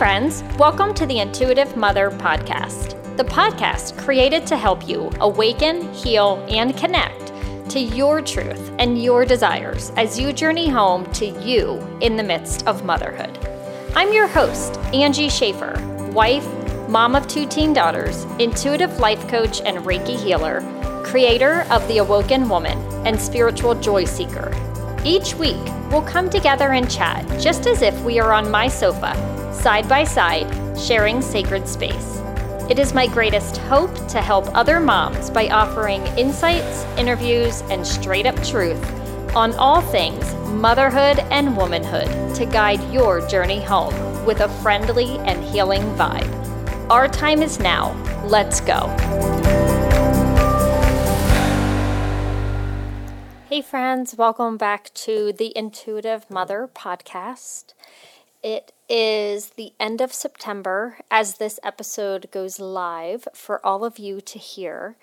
[0.00, 0.42] friends.
[0.56, 6.74] Welcome to the Intuitive Mother Podcast, the podcast created to help you awaken, heal, and
[6.74, 7.34] connect
[7.68, 12.66] to your truth and your desires as you journey home to you in the midst
[12.66, 13.38] of motherhood.
[13.94, 15.78] I'm your host, Angie Schaffer,
[16.14, 16.48] wife,
[16.88, 20.62] mom of two teen daughters, intuitive life coach and Reiki healer,
[21.04, 24.69] creator of The Awoken Woman, and spiritual joy seeker.
[25.04, 25.56] Each week,
[25.90, 29.14] we'll come together and chat just as if we are on my sofa
[29.54, 30.46] side by side,
[30.78, 32.20] sharing sacred space.
[32.68, 38.26] It is my greatest hope to help other moms by offering insights, interviews, and straight
[38.26, 38.82] up truth
[39.34, 43.94] on all things motherhood and womanhood to guide your journey home
[44.26, 46.90] with a friendly and healing vibe.
[46.90, 47.94] Our time is now.
[48.24, 49.69] Let's go.
[53.50, 57.74] Hey, friends, welcome back to the Intuitive Mother podcast.
[58.44, 64.20] It is the end of September as this episode goes live for all of you
[64.20, 64.94] to hear.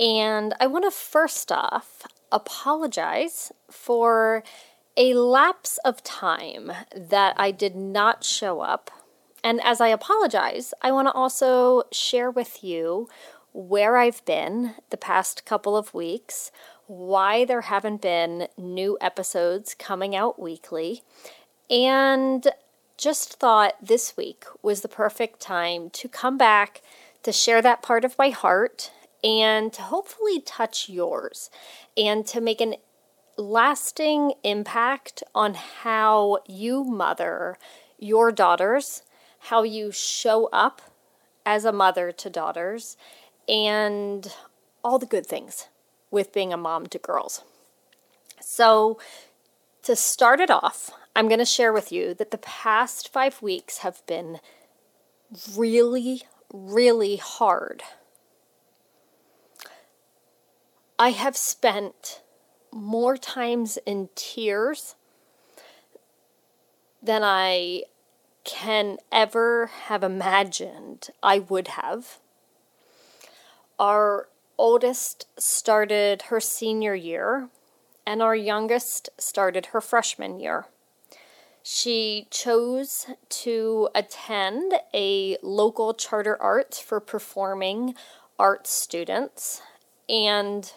[0.00, 4.42] And I want to first off apologize for
[4.96, 8.90] a lapse of time that I did not show up.
[9.44, 13.10] And as I apologize, I want to also share with you
[13.52, 16.50] where I've been the past couple of weeks,
[16.92, 21.02] why there haven't been new episodes coming out weekly,
[21.70, 22.48] and
[22.98, 26.82] just thought this week was the perfect time to come back
[27.22, 28.92] to share that part of my heart
[29.24, 31.48] and to hopefully touch yours
[31.96, 32.74] and to make an
[33.38, 37.56] lasting impact on how you mother
[37.98, 39.02] your daughters,
[39.38, 40.82] how you show up
[41.46, 42.98] as a mother to daughters,
[43.48, 44.34] and
[44.84, 45.68] all the good things
[46.12, 47.42] with being a mom to girls.
[48.40, 49.00] So,
[49.82, 53.78] to start it off, I'm going to share with you that the past five weeks
[53.78, 54.38] have been
[55.56, 57.82] really, really hard.
[60.98, 62.22] I have spent
[62.70, 64.94] more times in tears
[67.02, 67.82] than I
[68.44, 72.18] can ever have imagined I would have.
[73.78, 74.28] Our
[74.62, 77.48] oldest started her senior year,
[78.06, 80.66] and our youngest started her freshman year.
[81.64, 83.06] She chose
[83.42, 87.96] to attend a local charter arts for performing
[88.38, 89.62] arts students,
[90.08, 90.72] and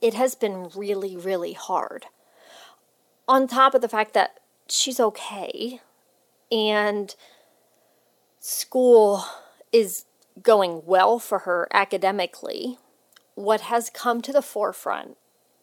[0.00, 2.06] it has been really, really hard.
[3.28, 5.80] On top of the fact that she's okay
[6.50, 7.14] and
[8.40, 9.22] school
[9.70, 10.06] is
[10.42, 12.78] going well for her academically,
[13.34, 15.16] what has come to the forefront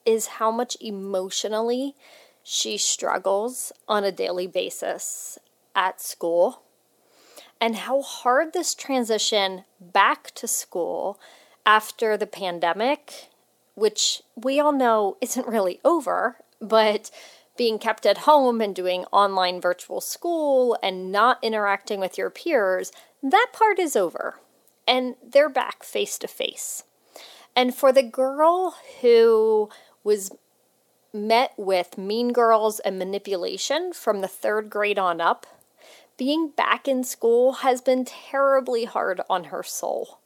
[0.05, 1.95] is how much emotionally
[2.43, 5.37] she struggles on a daily basis
[5.75, 6.63] at school
[7.59, 11.19] and how hard this transition back to school
[11.65, 13.29] after the pandemic,
[13.75, 17.11] which we all know isn't really over, but
[17.55, 22.91] being kept at home and doing online virtual school and not interacting with your peers,
[23.21, 24.39] that part is over.
[24.91, 26.83] And they're back face to face.
[27.55, 29.69] And for the girl who
[30.03, 30.31] was
[31.13, 35.47] met with mean girls and manipulation from the third grade on up,
[36.17, 40.19] being back in school has been terribly hard on her soul.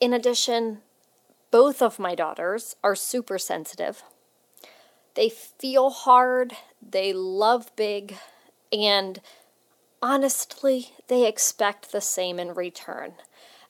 [0.00, 0.78] In addition,
[1.50, 4.02] both of my daughters are super sensitive.
[5.14, 8.16] They feel hard, they love big,
[8.72, 9.20] and
[10.02, 13.14] honestly, they expect the same in return.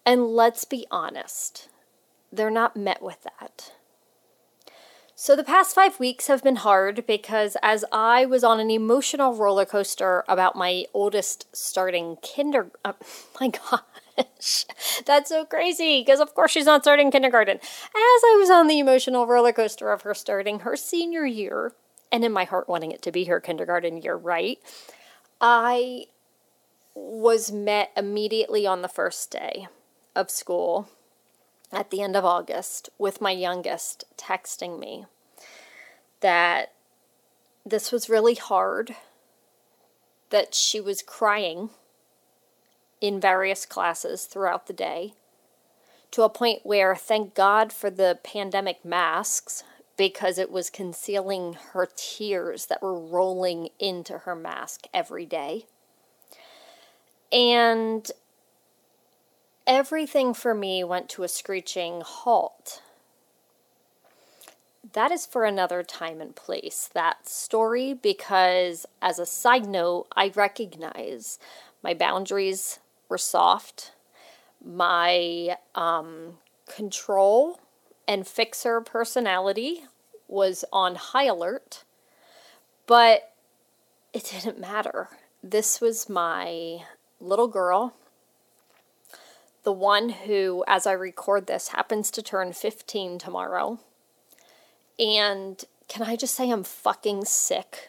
[0.05, 1.69] And let's be honest,
[2.33, 3.73] they're not met with that.
[5.15, 9.35] So, the past five weeks have been hard because as I was on an emotional
[9.35, 12.95] roller coaster about my oldest starting kinder, uh,
[13.41, 14.65] my gosh,
[15.07, 17.59] that's so crazy because of course she's not starting kindergarten.
[17.59, 17.63] As
[17.95, 21.73] I was on the emotional roller coaster of her starting her senior year,
[22.11, 24.59] and in my heart wanting it to be her kindergarten year, right?
[25.41, 26.07] I
[26.95, 29.67] was met immediately on the first day
[30.15, 30.89] of school
[31.73, 35.07] at the end of August with my youngest texting me
[36.21, 36.73] that
[37.65, 38.95] this was really hard,
[40.31, 41.71] that she was crying
[43.01, 45.15] in various classes throughout the day,
[46.11, 49.65] to a point where, thank God for the pandemic masks,
[49.97, 55.67] because it was concealing her tears that were rolling into her mask every day.
[57.33, 58.11] And
[59.67, 62.83] everything for me went to a screeching halt.
[64.93, 70.33] that is for another time and place, that story, because as a side note, I
[70.35, 71.39] recognize
[71.83, 73.93] my boundaries were soft,
[74.65, 76.39] my um,
[76.69, 77.61] control
[78.07, 79.85] and fixer personality
[80.29, 81.85] was on high alert,
[82.87, 83.33] but
[84.13, 85.09] it didn't matter.
[85.43, 86.85] This was my
[87.23, 87.95] little girl,
[89.63, 93.79] the one who, as I record this, happens to turn 15 tomorrow.
[94.99, 97.89] And can I just say I'm fucking sick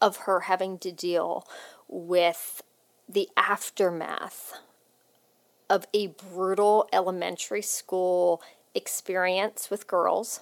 [0.00, 1.46] of her having to deal
[1.88, 2.62] with
[3.08, 4.54] the aftermath
[5.70, 8.42] of a brutal elementary school
[8.74, 10.40] experience with girls.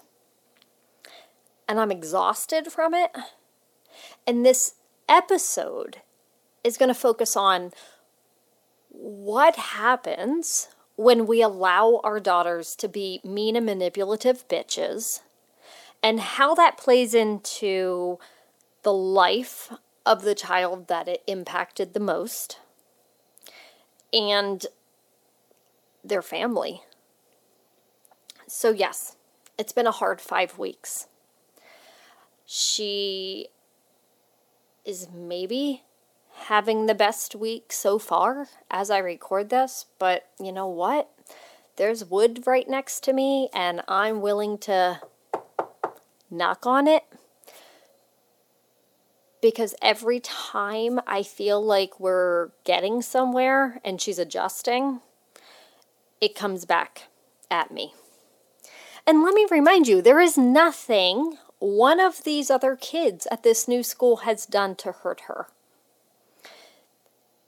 [1.68, 3.12] And I'm exhausted from it.
[4.26, 4.74] And this
[5.08, 5.98] episode
[6.62, 7.72] is going to focus on
[8.88, 15.20] what happens when we allow our daughters to be mean and manipulative bitches
[16.02, 18.18] and how that plays into
[18.82, 19.72] the life
[20.04, 22.58] of the child that it impacted the most
[24.12, 24.66] and
[26.02, 26.82] their family.
[28.46, 29.16] So, yes,
[29.58, 31.06] it's been a hard five weeks.
[32.46, 33.48] She
[34.84, 35.84] is maybe
[36.40, 41.10] having the best week so far as I record this, but you know what?
[41.76, 45.00] There's wood right next to me, and I'm willing to
[46.30, 47.04] knock on it
[49.40, 55.00] because every time I feel like we're getting somewhere and she's adjusting,
[56.20, 57.08] it comes back
[57.50, 57.94] at me.
[59.06, 63.66] And let me remind you, there is nothing one of these other kids at this
[63.68, 65.48] new school has done to hurt her.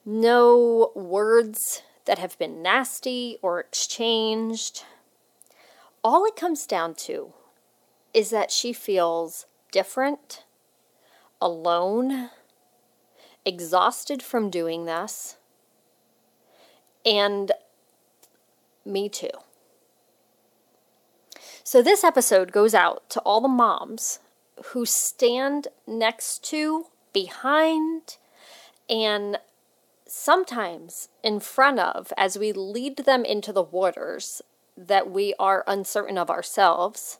[0.04, 4.84] No words that have been nasty or exchanged.
[6.02, 7.32] All it comes down to
[8.12, 10.44] is that she feels different,
[11.40, 12.30] alone,
[13.44, 15.36] exhausted from doing this,
[17.06, 17.52] and
[18.84, 19.30] me too.
[21.62, 24.18] So, this episode goes out to all the moms
[24.66, 28.18] who stand next to, behind,
[28.90, 29.38] and
[30.14, 34.42] sometimes in front of as we lead them into the waters
[34.76, 37.18] that we are uncertain of ourselves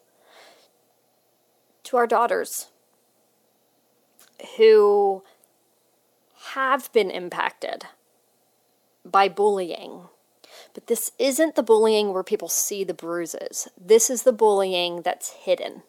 [1.82, 2.68] to our daughters
[4.58, 5.22] who
[6.52, 7.84] have been impacted
[9.06, 10.02] by bullying.
[10.74, 13.68] But this isn't the bullying where people see the bruises.
[13.80, 15.82] This is the bullying that's hidden.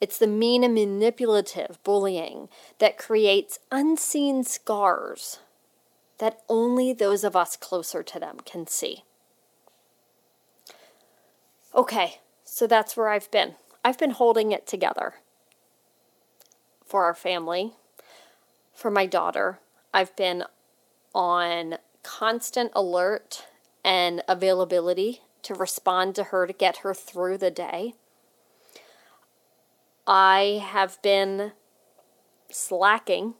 [0.00, 2.48] It's the mean and manipulative bullying
[2.78, 5.40] that creates unseen scars
[6.18, 9.04] that only those of us closer to them can see.
[11.74, 13.56] Okay, so that's where I've been.
[13.84, 15.14] I've been holding it together
[16.84, 17.72] for our family,
[18.72, 19.58] for my daughter.
[19.92, 20.44] I've been
[21.14, 23.46] on constant alert
[23.84, 27.94] and availability to respond to her to get her through the day.
[30.06, 31.52] I have been
[32.50, 33.34] slacking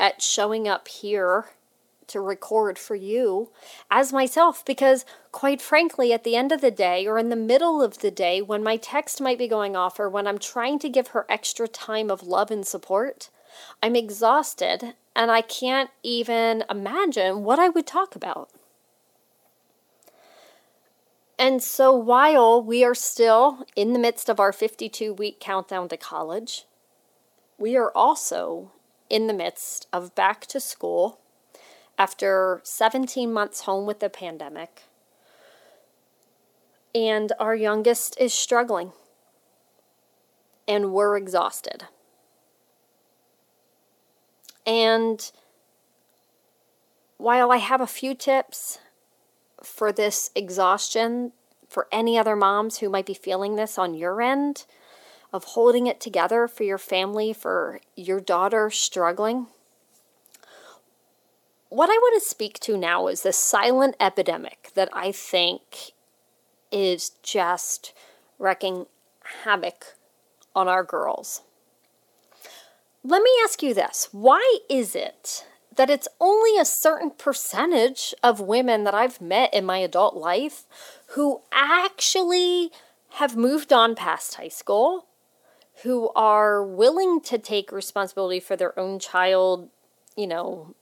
[0.00, 1.46] at showing up here
[2.08, 3.50] to record for you
[3.90, 7.82] as myself because, quite frankly, at the end of the day or in the middle
[7.82, 10.88] of the day, when my text might be going off or when I'm trying to
[10.88, 13.30] give her extra time of love and support,
[13.82, 18.50] I'm exhausted and I can't even imagine what I would talk about.
[21.38, 25.96] And so, while we are still in the midst of our 52 week countdown to
[25.96, 26.64] college,
[27.58, 28.72] we are also
[29.10, 31.20] in the midst of back to school
[31.98, 34.82] after 17 months home with the pandemic.
[36.94, 38.92] And our youngest is struggling.
[40.68, 41.84] And we're exhausted.
[44.66, 45.30] And
[47.18, 48.78] while I have a few tips
[49.62, 51.32] for this exhaustion
[51.68, 54.66] for any other moms who might be feeling this on your end
[55.32, 59.46] of holding it together for your family, for your daughter struggling,
[61.68, 65.92] what I want to speak to now is the silent epidemic that I think
[66.70, 67.92] is just
[68.38, 68.86] wreaking
[69.44, 69.96] havoc
[70.54, 71.42] on our girls.
[73.02, 75.46] Let me ask you this why is it
[75.76, 80.64] that it's only a certain percentage of women that I've met in my adult life
[81.08, 82.70] who actually
[83.10, 85.06] have moved on past high school,
[85.82, 89.68] who are willing to take responsibility for their own child,
[90.16, 90.74] you know,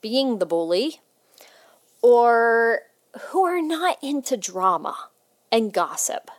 [0.00, 1.00] being the bully,
[2.02, 2.80] or
[3.28, 4.96] who are not into drama
[5.50, 6.30] and gossip.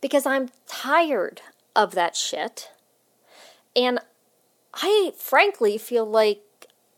[0.00, 1.40] Because I'm tired
[1.76, 2.70] of that shit.
[3.76, 4.00] And
[4.74, 6.42] I frankly feel like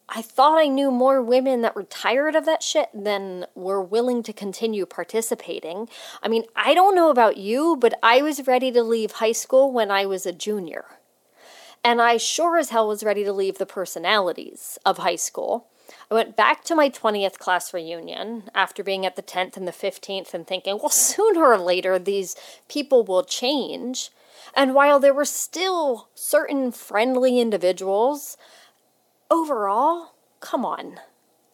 [0.08, 4.22] I thought I knew more women that were tired of that shit than were willing
[4.24, 5.88] to continue participating.
[6.22, 9.72] I mean, I don't know about you, but I was ready to leave high school
[9.72, 10.84] when I was a junior.
[11.82, 15.68] And I sure as hell was ready to leave the personalities of high school.
[16.14, 19.72] I went back to my 20th class reunion after being at the 10th and the
[19.72, 22.36] 15th and thinking, well, sooner or later these
[22.68, 24.10] people will change.
[24.56, 28.36] And while there were still certain friendly individuals,
[29.28, 31.00] overall, come on.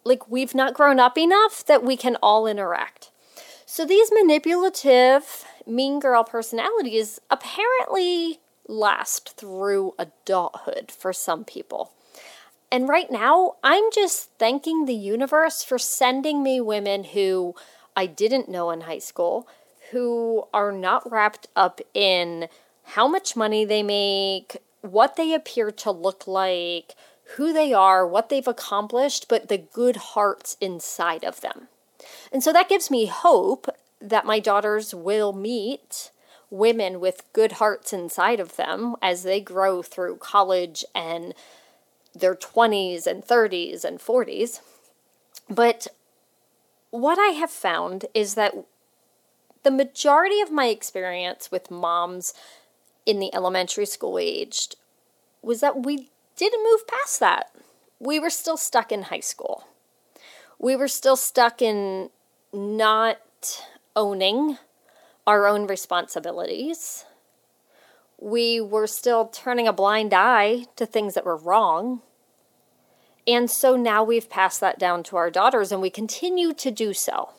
[0.05, 3.11] Like, we've not grown up enough that we can all interact.
[3.65, 11.93] So, these manipulative, mean girl personalities apparently last through adulthood for some people.
[12.73, 17.55] And right now, I'm just thanking the universe for sending me women who
[17.97, 19.49] I didn't know in high school,
[19.91, 22.49] who are not wrapped up in
[22.85, 26.95] how much money they make, what they appear to look like,
[27.37, 31.69] who they are, what they've accomplished, but the good hearts inside of them.
[32.33, 33.67] And so that gives me hope
[34.01, 36.11] that my daughters will meet
[36.51, 41.35] women with good hearts inside of them as they grow through college and
[42.15, 44.61] their 20s and 30s and 40s.
[45.49, 45.87] But
[46.91, 48.55] what I have found is that
[49.63, 52.35] the majority of my experience with moms
[53.07, 54.77] in the elementary school aged
[55.43, 57.51] was that we didn't move past that.
[57.99, 59.65] We were still stuck in high school.
[60.59, 62.11] We were still stuck in
[62.53, 63.19] not
[63.95, 64.59] owning
[65.27, 67.05] our own responsibilities.
[68.21, 72.03] We were still turning a blind eye to things that were wrong.
[73.27, 76.93] And so now we've passed that down to our daughters and we continue to do
[76.93, 77.31] so.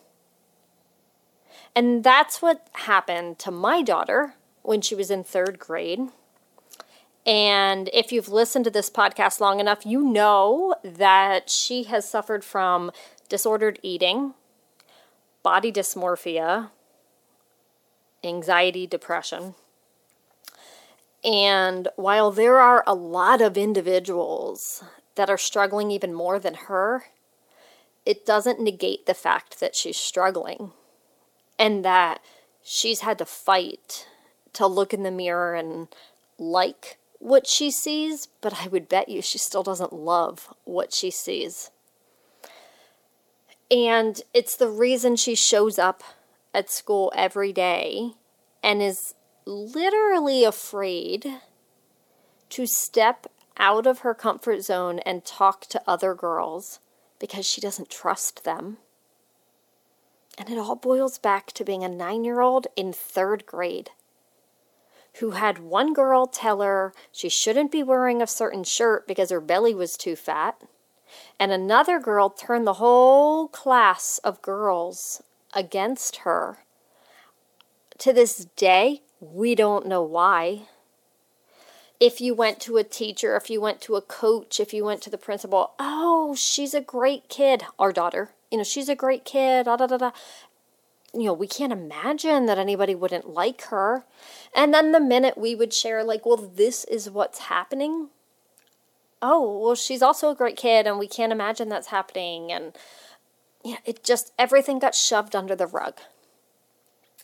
[1.76, 6.00] And that's what happened to my daughter when she was in third grade.
[7.26, 12.44] And if you've listened to this podcast long enough, you know that she has suffered
[12.44, 12.92] from
[13.30, 14.34] disordered eating,
[15.44, 16.72] body dysmorphia,
[18.24, 19.56] anxiety, depression.
[21.24, 24.84] And while there are a lot of individuals
[25.16, 27.06] that are struggling even more than her,
[28.06, 30.72] it doesn't negate the fact that she's struggling
[31.60, 32.22] and that
[32.64, 34.08] she's had to fight
[34.54, 35.88] to look in the mirror and
[36.40, 41.12] like what she sees, but I would bet you she still doesn't love what she
[41.12, 41.70] sees.
[43.70, 46.04] And it's the reason she shows up
[46.54, 48.14] at school every day
[48.64, 49.14] and is
[49.46, 51.40] literally afraid
[52.50, 56.80] to step out of her comfort zone and talk to other girls
[57.20, 58.78] because she doesn't trust them.
[60.38, 63.92] And it all boils back to being a nine year old in third grade
[65.16, 69.42] who had one girl tell her she shouldn't be wearing a certain shirt because her
[69.42, 70.62] belly was too fat,
[71.40, 75.22] and another girl turned the whole class of girls
[75.54, 76.60] against her.
[77.98, 80.64] To this day, we don't know why.
[82.00, 85.02] If you went to a teacher, if you went to a coach, if you went
[85.04, 89.24] to the principal, oh, she's a great kid, our daughter, you know, she's a great
[89.24, 90.12] kid, da da da da
[91.14, 94.06] you know, we can't imagine that anybody wouldn't like her.
[94.56, 98.10] And then the minute we would share, like, well, this is what's happening.
[99.22, 102.52] Oh, well, she's also a great kid, and we can't imagine that's happening.
[102.52, 102.74] And,
[103.64, 106.00] yeah, it just, everything got shoved under the rug.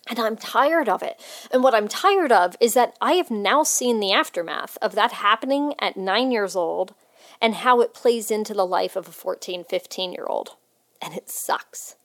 [0.09, 1.19] And I'm tired of it.
[1.51, 5.13] And what I'm tired of is that I have now seen the aftermath of that
[5.13, 6.93] happening at nine years old
[7.41, 10.51] and how it plays into the life of a 14, 15 year old.
[11.01, 11.95] And it sucks.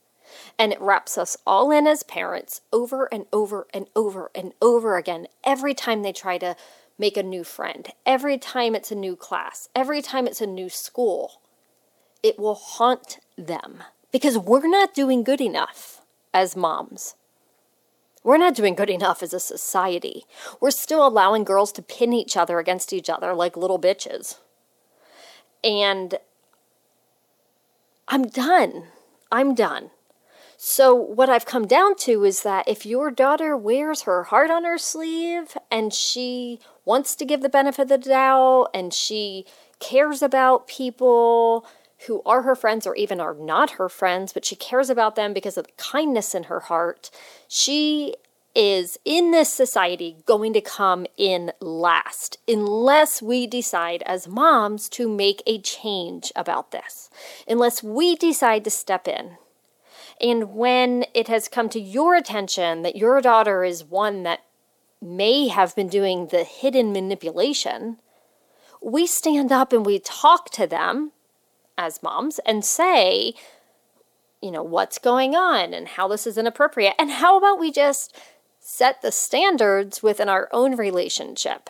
[0.58, 4.96] And it wraps us all in as parents over and over and over and over
[4.96, 6.56] again every time they try to
[6.98, 10.68] make a new friend, every time it's a new class, every time it's a new
[10.68, 11.40] school.
[12.22, 13.82] It will haunt them
[14.12, 17.14] because we're not doing good enough as moms.
[18.24, 20.24] We're not doing good enough as a society.
[20.60, 24.38] We're still allowing girls to pin each other against each other like little bitches.
[25.64, 26.16] And
[28.08, 28.84] I'm done.
[29.30, 29.90] I'm done.
[30.64, 34.62] So, what I've come down to is that if your daughter wears her heart on
[34.62, 39.44] her sleeve and she wants to give the benefit of the doubt and she
[39.80, 41.66] cares about people
[42.06, 45.32] who are her friends or even are not her friends, but she cares about them
[45.32, 47.10] because of the kindness in her heart,
[47.48, 48.14] she
[48.54, 55.08] is in this society going to come in last unless we decide as moms to
[55.08, 57.08] make a change about this.
[57.48, 59.38] Unless we decide to step in
[60.22, 64.44] and when it has come to your attention that your daughter is one that
[65.00, 67.98] may have been doing the hidden manipulation,
[68.80, 71.10] we stand up and we talk to them
[71.82, 73.34] as moms and say,
[74.40, 76.94] you know, what's going on and how this is inappropriate.
[76.98, 78.16] And how about we just
[78.60, 81.68] set the standards within our own relationship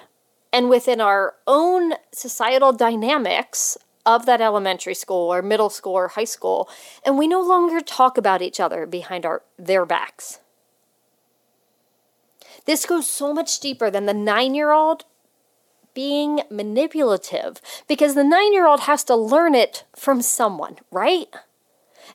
[0.53, 6.25] and within our own societal dynamics of that elementary school or middle school or high
[6.25, 6.69] school
[7.07, 10.41] and we no longer talk about each other behind our their backs
[12.67, 15.05] this goes so much deeper than the 9-year-old
[15.95, 21.29] being manipulative because the 9-year-old has to learn it from someone right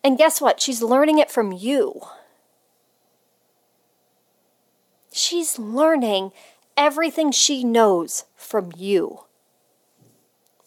[0.03, 2.01] and guess what she's learning it from you
[5.17, 6.31] she's learning
[6.75, 9.23] everything she knows from you.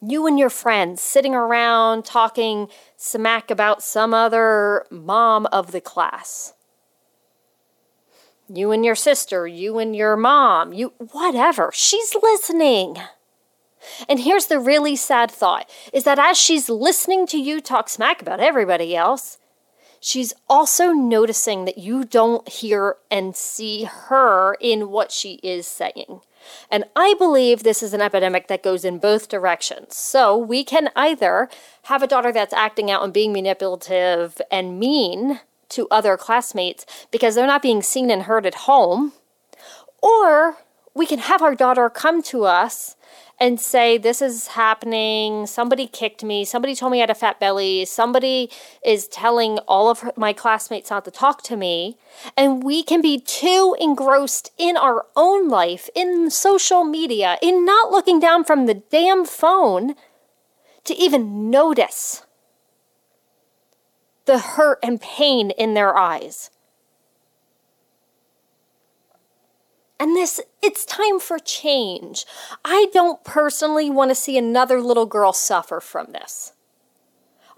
[0.03, 6.55] You and your friends sitting around talking smack about some other mom of the class.
[8.53, 11.71] You and your sister, you and your mom, you whatever.
[11.73, 12.97] She's listening.
[14.09, 18.21] And here's the really sad thought is that as she's listening to you talk smack
[18.21, 19.39] about everybody else,
[20.01, 26.21] she's also noticing that you don't hear and see her in what she is saying.
[26.71, 29.97] And I believe this is an epidemic that goes in both directions.
[29.97, 31.49] So we can either
[31.85, 37.35] have a daughter that's acting out and being manipulative and mean to other classmates because
[37.35, 39.13] they're not being seen and heard at home,
[40.03, 40.59] or
[40.95, 42.97] we can have our daughter come to us
[43.41, 45.47] and say, This is happening.
[45.47, 46.45] Somebody kicked me.
[46.45, 47.87] Somebody told me I had a fat belly.
[47.87, 48.51] Somebody
[48.85, 51.97] is telling all of my classmates not to talk to me.
[52.37, 57.91] And we can be too engrossed in our own life, in social media, in not
[57.91, 59.95] looking down from the damn phone
[60.85, 62.23] to even notice
[64.31, 66.51] the hurt and pain in their eyes.
[69.99, 72.25] And this, it's time for change.
[72.65, 76.53] I don't personally want to see another little girl suffer from this.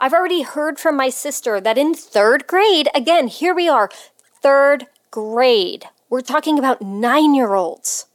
[0.00, 3.90] I've already heard from my sister that in third grade, again, here we are,
[4.40, 8.06] third grade, we're talking about nine year olds,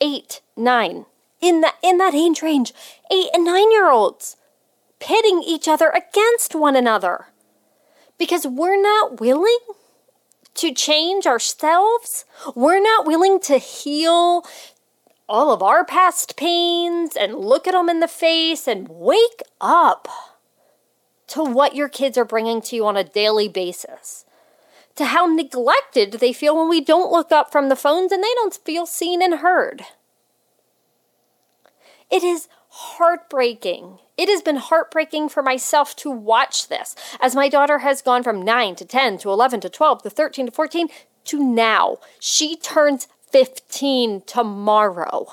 [0.00, 1.06] eight, nine,
[1.40, 2.74] in that, in that age range,
[3.12, 4.36] eight and nine year olds
[4.98, 7.26] pitting each other against one another
[8.18, 9.58] because we're not willing
[10.54, 12.24] to change ourselves.
[12.54, 14.44] We're not willing to heal
[15.28, 20.08] all of our past pains and look at them in the face and wake up
[21.28, 24.24] to what your kids are bringing to you on a daily basis.
[24.96, 28.32] To how neglected they feel when we don't look up from the phones and they
[28.36, 29.84] don't feel seen and heard.
[32.10, 33.98] It is heartbreaking.
[34.16, 38.42] It has been heartbreaking for myself to watch this as my daughter has gone from
[38.42, 40.88] 9 to 10 to 11 to 12 to 13 to 14
[41.26, 41.98] to now.
[42.18, 45.26] She turns 15 tomorrow.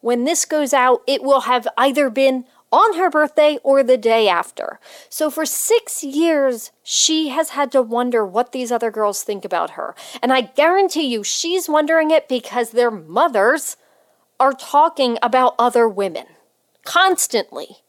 [0.00, 4.28] When this goes out, it will have either been on her birthday or the day
[4.28, 4.78] after.
[5.08, 9.70] So for six years, she has had to wonder what these other girls think about
[9.70, 9.94] her.
[10.22, 13.76] And I guarantee you, she's wondering it because their mothers
[14.38, 16.26] are talking about other women
[16.88, 17.82] constantly.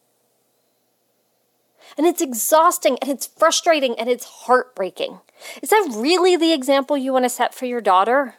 [1.96, 5.20] And it's exhausting and it's frustrating and it's heartbreaking.
[5.62, 8.34] Is that really the example you want to set for your daughter?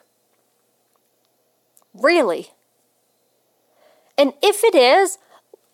[1.96, 2.52] Really?
[4.18, 5.18] And if it is,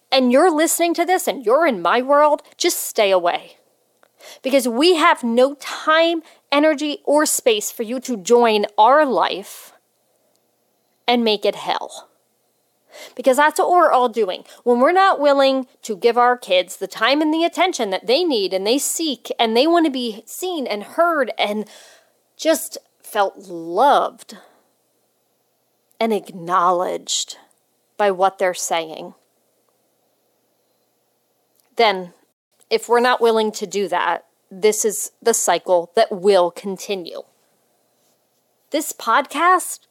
[0.10, 3.58] and you're listening to this and you're in my world, just stay away.
[4.41, 9.73] Because we have no time, energy, or space for you to join our life
[11.06, 12.10] and make it hell.
[13.15, 14.43] Because that's what we're all doing.
[14.63, 18.23] When we're not willing to give our kids the time and the attention that they
[18.23, 21.67] need and they seek and they want to be seen and heard and
[22.36, 24.38] just felt loved
[25.99, 27.38] and acknowledged
[27.97, 29.15] by what they're saying,
[31.75, 32.13] then
[32.69, 37.23] if we're not willing to do that, this is the cycle that will continue.
[38.71, 39.87] This podcast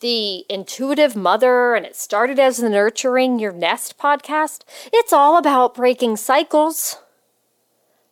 [0.00, 4.62] the intuitive mother and it started as the nurturing your nest podcast.
[4.92, 6.98] It's all about breaking cycles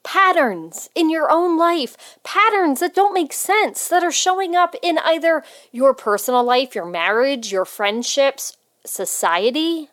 [0.03, 4.99] patterns in your own life patterns that don't make sense that are showing up in
[4.99, 9.88] either your personal life your marriage your friendships society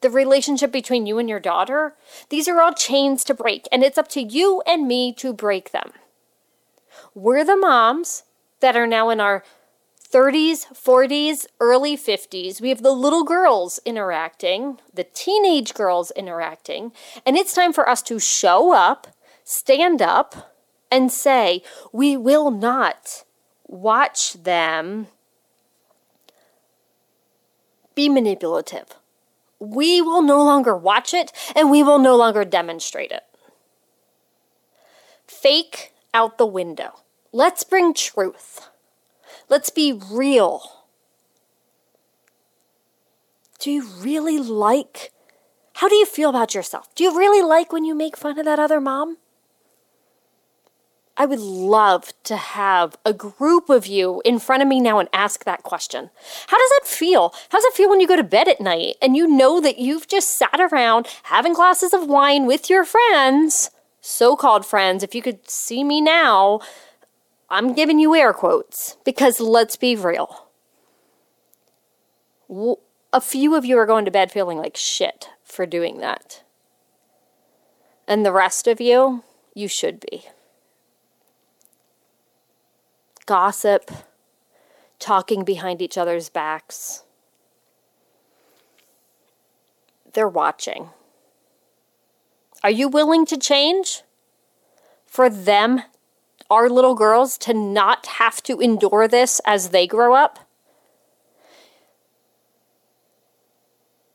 [0.00, 1.94] the relationship between you and your daughter.
[2.28, 5.72] These are all chains to break and it's up to you and me to break
[5.72, 5.92] them.
[7.14, 8.24] We're the moms
[8.60, 9.44] that are now in our
[10.12, 16.92] 30s, 40s, early 50s, we have the little girls interacting, the teenage girls interacting,
[17.24, 19.08] and it's time for us to show up,
[19.44, 20.54] stand up,
[20.90, 23.24] and say, we will not
[23.68, 25.06] watch them
[27.94, 28.86] be manipulative.
[29.60, 33.24] We will no longer watch it and we will no longer demonstrate it.
[35.26, 37.00] Fake out the window.
[37.30, 38.69] Let's bring truth.
[39.50, 40.62] Let's be real.
[43.58, 45.12] Do you really like?
[45.74, 46.94] How do you feel about yourself?
[46.94, 49.18] Do you really like when you make fun of that other mom?
[51.16, 55.08] I would love to have a group of you in front of me now and
[55.12, 56.10] ask that question.
[56.46, 57.34] How does it feel?
[57.50, 59.78] How does it feel when you go to bed at night and you know that
[59.78, 65.02] you've just sat around having glasses of wine with your friends, so called friends?
[65.02, 66.60] If you could see me now,
[67.50, 70.46] I'm giving you air quotes because let's be real.
[73.12, 76.42] A few of you are going to bed feeling like shit for doing that.
[78.06, 80.26] And the rest of you, you should be
[83.26, 83.92] gossip,
[84.98, 87.04] talking behind each other's backs.
[90.12, 90.90] They're watching.
[92.64, 94.02] Are you willing to change?
[95.06, 95.82] For them,
[96.50, 100.40] our little girls, to not have to endure this as they grow up?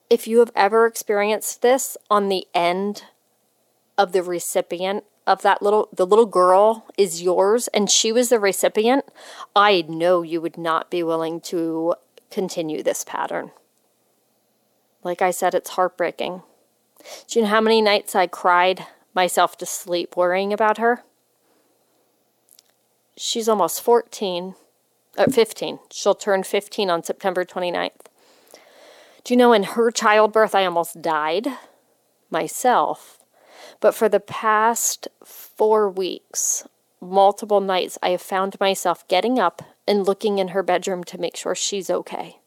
[0.10, 3.04] If you have ever experienced this on the end
[3.98, 8.40] of the recipient of that little the little girl is yours and she was the
[8.40, 9.06] recipient,
[9.56, 11.96] I know you would not be willing to
[12.30, 13.52] continue this pattern.
[15.04, 16.44] Like I said, it's heartbreaking.
[17.28, 21.04] Do you know how many nights I cried myself to sleep worrying about her?
[23.18, 24.56] She's almost 14,
[25.18, 25.80] uh, 15.
[25.92, 28.08] She'll turn 15 on September 29th.
[29.24, 31.48] Do you know in her childbirth, I almost died
[32.30, 33.26] myself
[33.80, 36.68] but for the past four weeks,
[37.02, 41.36] multiple nights, I have found myself getting up and looking in her bedroom to make
[41.36, 42.38] sure she's okay.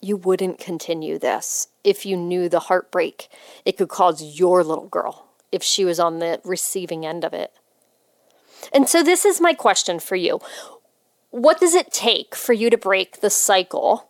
[0.00, 3.28] You wouldn't continue this if you knew the heartbreak
[3.64, 7.52] it could cause your little girl if she was on the receiving end of it.
[8.72, 10.40] And so, this is my question for you
[11.30, 14.08] What does it take for you to break the cycle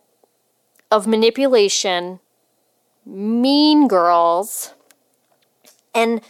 [0.89, 2.19] of manipulation
[3.05, 4.73] mean girls
[5.93, 6.21] and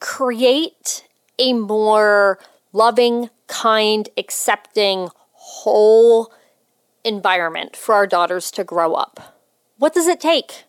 [0.00, 1.06] create
[1.38, 2.38] a more
[2.72, 6.32] loving, kind, accepting, whole
[7.04, 9.36] environment for our daughters to grow up.
[9.78, 10.64] What does it take?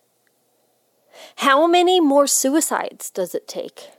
[1.36, 3.90] How many more suicides does it take?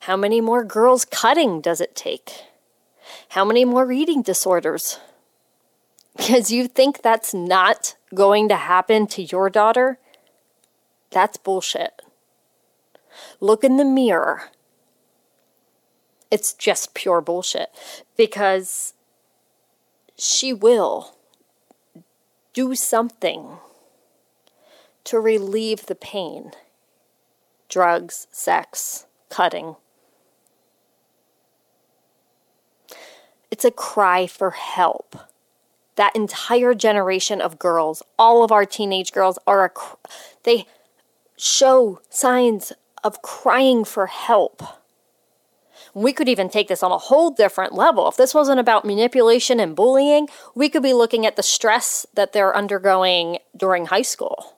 [0.00, 2.44] How many more girls cutting does it take?
[3.30, 4.98] How many more eating disorders?
[6.16, 9.98] Because you think that's not going to happen to your daughter,
[11.10, 12.02] that's bullshit.
[13.40, 14.50] Look in the mirror.
[16.30, 17.70] It's just pure bullshit
[18.16, 18.94] because
[20.16, 21.16] she will
[22.52, 23.58] do something
[25.04, 26.52] to relieve the pain
[27.68, 29.76] drugs, sex, cutting.
[33.50, 35.16] It's a cry for help
[35.96, 39.70] that entire generation of girls, all of our teenage girls are a,
[40.42, 40.66] they
[41.36, 44.62] show signs of crying for help.
[45.92, 48.08] We could even take this on a whole different level.
[48.08, 52.32] If this wasn't about manipulation and bullying, we could be looking at the stress that
[52.32, 54.56] they're undergoing during high school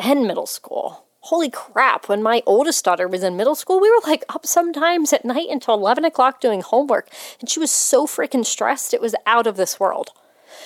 [0.00, 1.04] and middle school.
[1.24, 5.12] Holy crap, when my oldest daughter was in middle school, we were like up sometimes
[5.12, 7.10] at night until 11 o'clock doing homework,
[7.40, 10.10] and she was so freaking stressed, it was out of this world.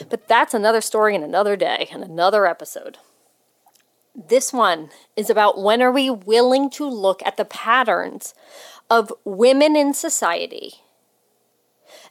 [0.08, 2.98] But that's another story in another day and another episode.
[4.14, 8.32] This one is about when are we willing to look at the patterns
[8.88, 10.83] of women in society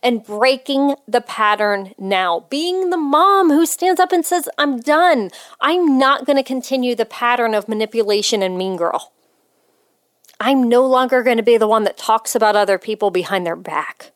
[0.03, 2.45] and breaking the pattern now.
[2.49, 5.31] Being the mom who stands up and says, I'm done.
[5.61, 9.13] I'm not going to continue the pattern of manipulation and mean girl.
[10.41, 13.55] I'm no longer going to be the one that talks about other people behind their
[13.55, 14.11] back.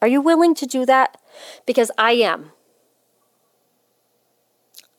[0.00, 1.16] Are you willing to do that?
[1.66, 2.52] Because I am.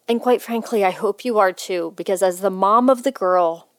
[0.08, 3.70] And quite frankly, I hope you are too, because as the mom of the girl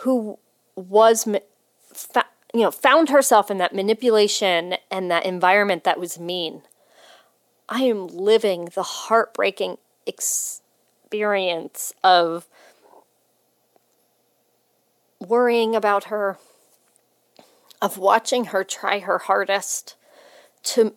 [0.00, 0.38] who
[0.78, 6.62] was, you know, found herself in that manipulation and that environment that was mean,
[7.68, 12.46] I am living the heartbreaking experience of
[15.20, 16.38] worrying about her,
[17.82, 19.96] of watching her try her hardest
[20.62, 20.94] to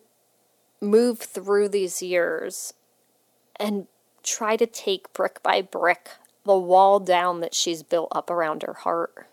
[0.79, 2.73] move through these years
[3.57, 3.87] and
[4.23, 6.09] try to take brick by brick
[6.43, 9.27] the wall down that she's built up around her heart.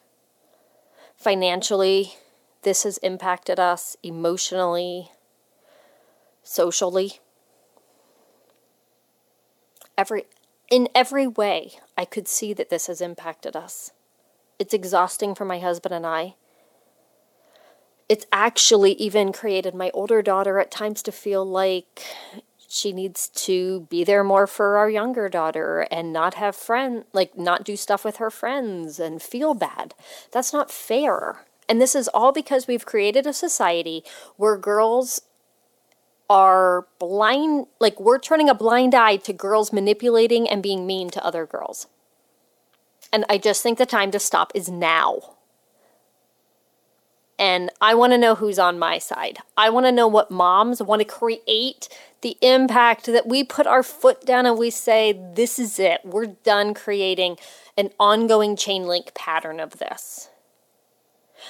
[1.18, 2.14] Financially,
[2.62, 5.10] this has impacted us emotionally,
[6.44, 7.18] socially.
[9.96, 10.26] Every
[10.70, 13.90] in every way, I could see that this has impacted us.
[14.60, 16.36] It's exhausting for my husband and I.
[18.08, 22.00] It's actually even created my older daughter at times to feel like
[22.68, 27.36] she needs to be there more for our younger daughter and not have friends, like
[27.36, 29.94] not do stuff with her friends and feel bad.
[30.32, 31.46] That's not fair.
[31.66, 34.04] And this is all because we've created a society
[34.36, 35.22] where girls
[36.28, 41.24] are blind, like we're turning a blind eye to girls manipulating and being mean to
[41.24, 41.86] other girls.
[43.10, 45.36] And I just think the time to stop is now.
[47.38, 49.38] And I want to know who's on my side.
[49.56, 51.88] I want to know what moms want to create
[52.20, 56.00] the impact that we put our foot down and we say, this is it.
[56.04, 57.36] We're done creating
[57.76, 60.28] an ongoing chain link pattern of this.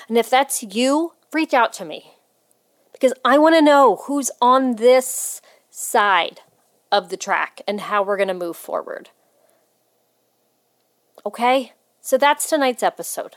[0.09, 2.13] And if that's you, reach out to me
[2.93, 6.41] because I want to know who's on this side
[6.91, 9.11] of the track and how we're going to move forward.
[11.25, 11.73] Okay?
[12.01, 13.37] So that's tonight's episode.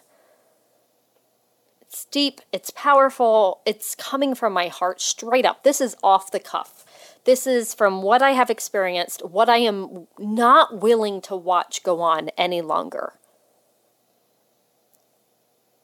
[1.82, 5.64] It's deep, it's powerful, it's coming from my heart straight up.
[5.64, 6.86] This is off the cuff.
[7.24, 12.02] This is from what I have experienced, what I am not willing to watch go
[12.02, 13.14] on any longer.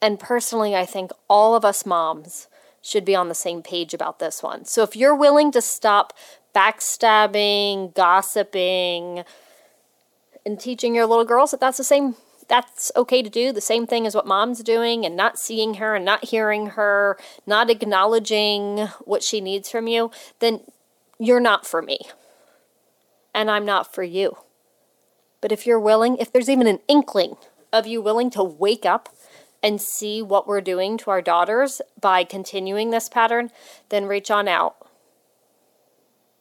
[0.01, 2.47] And personally, I think all of us moms
[2.81, 4.65] should be on the same page about this one.
[4.65, 6.13] So if you're willing to stop
[6.55, 9.23] backstabbing, gossiping,
[10.45, 12.15] and teaching your little girls that that's the same
[12.47, 15.95] that's okay to do the same thing as what mom's doing and not seeing her
[15.95, 20.61] and not hearing her, not acknowledging what she needs from you, then
[21.19, 21.99] you're not for me.
[23.33, 24.37] And I'm not for you.
[25.41, 27.37] But if you're willing, if there's even an inkling
[27.71, 29.09] of you willing to wake up
[29.61, 33.51] and see what we're doing to our daughters by continuing this pattern,
[33.89, 34.75] then reach on out.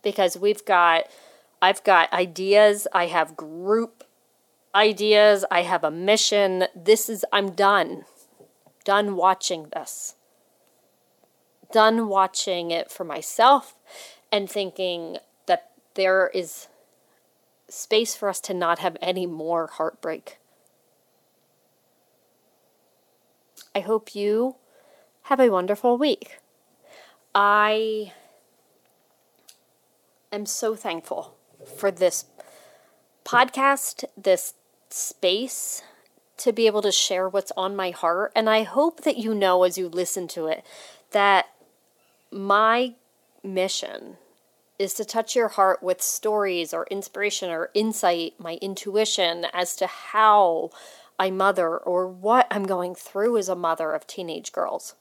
[0.02, 1.04] Because we've got,
[1.60, 4.04] I've got ideas, I have group
[4.74, 6.64] ideas, I have a mission.
[6.74, 8.04] This is, I'm done.
[8.84, 10.14] Done watching this.
[11.72, 13.74] Done watching it for myself
[14.32, 16.68] and thinking that there is
[17.68, 20.38] space for us to not have any more heartbreak.
[23.74, 24.56] I hope you
[25.22, 26.38] have a wonderful week.
[27.34, 28.12] I
[30.32, 31.36] am so thankful
[31.76, 32.24] for this
[33.24, 34.54] podcast, this
[34.88, 35.82] space
[36.38, 38.32] to be able to share what's on my heart.
[38.36, 40.64] And I hope that you know as you listen to it
[41.10, 41.46] that
[42.30, 42.94] my
[43.46, 44.16] mission
[44.78, 49.86] is to touch your heart with stories or inspiration or insight, my intuition as to
[49.86, 50.70] how
[51.18, 54.94] I mother or what I'm going through as a mother of teenage girls.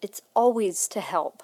[0.00, 1.42] It's always to help.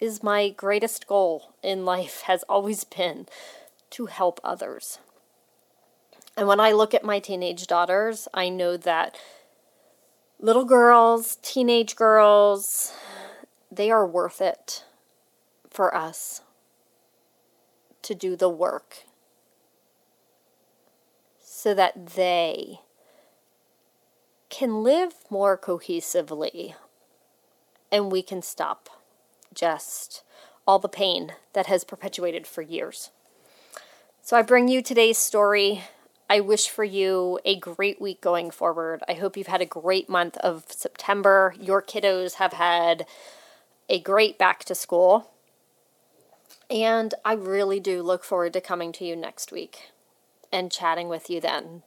[0.00, 3.26] Is my greatest goal in life has always been
[3.90, 4.98] to help others.
[6.36, 9.16] And when I look at my teenage daughters, I know that
[10.40, 12.92] little girls, teenage girls,
[13.70, 14.84] they are worth it
[15.70, 16.42] for us
[18.02, 19.04] to do the work
[21.40, 22.80] so that they
[24.48, 26.74] can live more cohesively
[27.90, 28.88] and we can stop
[29.52, 30.22] just
[30.66, 33.10] all the pain that has perpetuated for years.
[34.22, 35.82] So I bring you today's story.
[36.30, 39.02] I wish for you a great week going forward.
[39.08, 41.54] I hope you've had a great month of September.
[41.58, 43.06] Your kiddos have had
[43.88, 45.30] a great back to school.
[46.70, 49.90] And I really do look forward to coming to you next week
[50.52, 51.82] and chatting with you then.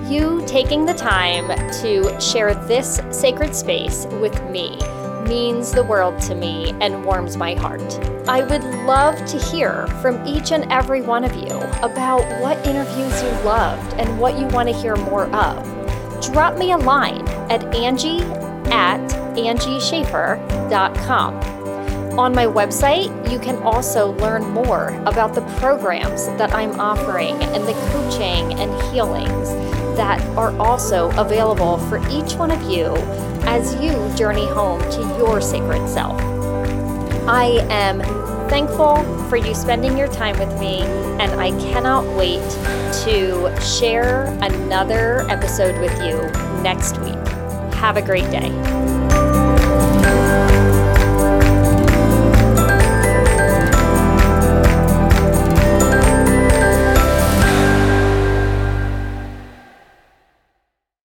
[0.07, 1.47] You taking the time
[1.81, 4.77] to share this sacred space with me
[5.25, 7.99] means the world to me and warms my heart.
[8.27, 13.21] I would love to hear from each and every one of you about what interviews
[13.21, 15.63] you loved and what you want to hear more of.
[16.31, 18.21] Drop me a line at Angie
[18.71, 18.99] at
[19.35, 21.35] angieschaffer.com.
[22.17, 27.67] On my website, you can also learn more about the programs that I'm offering and
[27.67, 29.49] the coaching and healings
[29.97, 32.95] that are also available for each one of you
[33.47, 36.19] as you journey home to your sacred self.
[37.27, 38.01] I am
[38.49, 42.43] thankful for you spending your time with me, and I cannot wait
[43.03, 46.17] to share another episode with you
[46.61, 47.15] next week.
[47.75, 48.74] Have a great day.